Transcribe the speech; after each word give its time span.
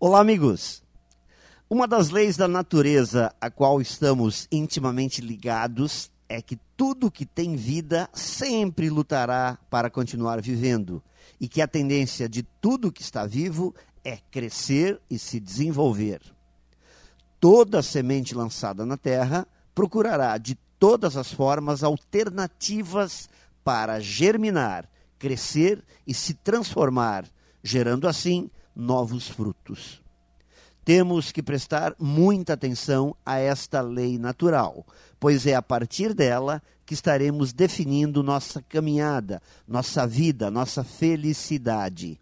Olá, 0.00 0.20
amigos! 0.20 0.80
Uma 1.68 1.88
das 1.88 2.10
leis 2.10 2.36
da 2.36 2.46
natureza 2.46 3.34
a 3.40 3.50
qual 3.50 3.80
estamos 3.80 4.46
intimamente 4.52 5.20
ligados 5.20 6.08
é 6.28 6.40
que 6.40 6.56
tudo 6.76 7.10
que 7.10 7.26
tem 7.26 7.56
vida 7.56 8.08
sempre 8.12 8.90
lutará 8.90 9.58
para 9.68 9.90
continuar 9.90 10.40
vivendo 10.40 11.02
e 11.40 11.48
que 11.48 11.60
a 11.60 11.66
tendência 11.66 12.28
de 12.28 12.44
tudo 12.44 12.92
que 12.92 13.02
está 13.02 13.26
vivo 13.26 13.74
é 14.04 14.18
crescer 14.30 15.00
e 15.10 15.18
se 15.18 15.40
desenvolver. 15.40 16.20
Toda 17.40 17.82
semente 17.82 18.36
lançada 18.36 18.86
na 18.86 18.96
terra 18.96 19.48
procurará 19.74 20.38
de 20.38 20.54
todas 20.78 21.16
as 21.16 21.32
formas 21.32 21.82
alternativas 21.82 23.28
para 23.64 23.98
germinar, 23.98 24.88
crescer 25.18 25.82
e 26.06 26.14
se 26.14 26.34
transformar, 26.34 27.24
gerando 27.64 28.06
assim 28.06 28.48
novos 28.78 29.28
frutos. 29.28 30.00
Temos 30.84 31.32
que 31.32 31.42
prestar 31.42 31.94
muita 31.98 32.54
atenção 32.54 33.14
a 33.26 33.38
esta 33.38 33.82
lei 33.82 34.16
natural, 34.16 34.86
pois 35.20 35.46
é 35.46 35.54
a 35.54 35.60
partir 35.60 36.14
dela 36.14 36.62
que 36.86 36.94
estaremos 36.94 37.52
definindo 37.52 38.22
nossa 38.22 38.62
caminhada, 38.62 39.42
nossa 39.66 40.06
vida, 40.06 40.50
nossa 40.50 40.82
felicidade. 40.82 42.18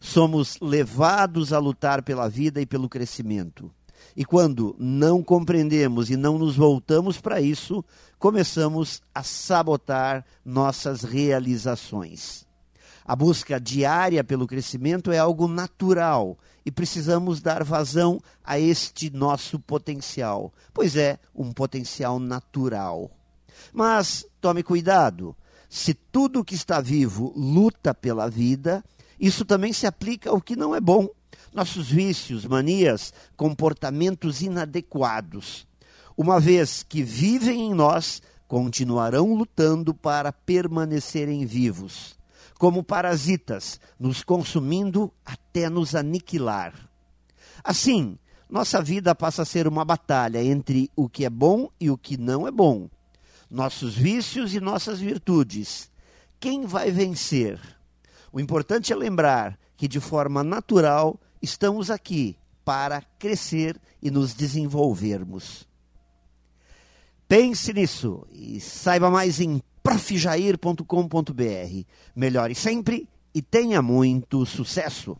Somos 0.00 0.58
levados 0.60 1.52
a 1.52 1.58
lutar 1.58 2.02
pela 2.02 2.28
vida 2.28 2.60
e 2.60 2.64
pelo 2.64 2.88
crescimento. 2.88 3.70
E 4.16 4.24
quando 4.24 4.74
não 4.78 5.22
compreendemos 5.22 6.08
e 6.08 6.16
não 6.16 6.38
nos 6.38 6.56
voltamos 6.56 7.20
para 7.20 7.40
isso, 7.40 7.84
começamos 8.18 9.02
a 9.14 9.22
sabotar 9.22 10.24
nossas 10.44 11.02
realizações. 11.02 12.43
A 13.06 13.14
busca 13.14 13.60
diária 13.60 14.24
pelo 14.24 14.46
crescimento 14.46 15.12
é 15.12 15.18
algo 15.18 15.46
natural 15.46 16.38
e 16.64 16.70
precisamos 16.70 17.42
dar 17.42 17.62
vazão 17.62 18.18
a 18.42 18.58
este 18.58 19.10
nosso 19.10 19.60
potencial, 19.60 20.50
pois 20.72 20.96
é 20.96 21.18
um 21.34 21.52
potencial 21.52 22.18
natural. 22.18 23.10
Mas 23.74 24.24
tome 24.40 24.62
cuidado, 24.62 25.36
se 25.68 25.92
tudo 25.92 26.42
que 26.42 26.54
está 26.54 26.80
vivo 26.80 27.30
luta 27.36 27.92
pela 27.92 28.30
vida, 28.30 28.82
isso 29.20 29.44
também 29.44 29.74
se 29.74 29.86
aplica 29.86 30.30
ao 30.30 30.40
que 30.40 30.56
não 30.56 30.74
é 30.74 30.80
bom. 30.80 31.06
Nossos 31.52 31.90
vícios, 31.90 32.46
manias, 32.46 33.12
comportamentos 33.36 34.40
inadequados. 34.40 35.66
Uma 36.16 36.40
vez 36.40 36.82
que 36.82 37.02
vivem 37.02 37.66
em 37.66 37.74
nós, 37.74 38.22
continuarão 38.48 39.34
lutando 39.34 39.92
para 39.92 40.32
permanecerem 40.32 41.44
vivos 41.44 42.16
como 42.64 42.82
parasitas, 42.82 43.78
nos 44.00 44.24
consumindo 44.24 45.12
até 45.22 45.68
nos 45.68 45.94
aniquilar. 45.94 46.72
Assim, 47.62 48.18
nossa 48.48 48.80
vida 48.80 49.14
passa 49.14 49.42
a 49.42 49.44
ser 49.44 49.68
uma 49.68 49.84
batalha 49.84 50.42
entre 50.42 50.90
o 50.96 51.06
que 51.06 51.26
é 51.26 51.28
bom 51.28 51.68
e 51.78 51.90
o 51.90 51.98
que 51.98 52.16
não 52.16 52.48
é 52.48 52.50
bom, 52.50 52.88
nossos 53.50 53.94
vícios 53.94 54.54
e 54.54 54.60
nossas 54.60 54.98
virtudes. 54.98 55.90
Quem 56.40 56.64
vai 56.64 56.90
vencer? 56.90 57.60
O 58.32 58.40
importante 58.40 58.94
é 58.94 58.96
lembrar 58.96 59.58
que, 59.76 59.86
de 59.86 60.00
forma 60.00 60.42
natural, 60.42 61.20
estamos 61.42 61.90
aqui 61.90 62.34
para 62.64 63.02
crescer 63.18 63.78
e 64.00 64.10
nos 64.10 64.32
desenvolvermos. 64.32 65.68
Pense 67.28 67.74
nisso 67.74 68.26
e 68.32 68.58
saiba 68.58 69.10
mais 69.10 69.38
em 69.38 69.60
profjair.com.br. 69.84 71.84
Melhore 72.16 72.54
sempre 72.54 73.06
e 73.34 73.42
tenha 73.42 73.82
muito 73.82 74.46
sucesso! 74.46 75.14